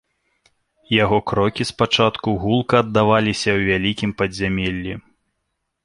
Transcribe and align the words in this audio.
Яго 1.03 1.19
крокі 1.31 1.67
спачатку 1.71 2.35
гулка 2.47 2.75
аддаваліся 2.87 3.49
ў 3.57 3.71
вялікім 3.71 4.11
падзямеллі. 4.23 4.93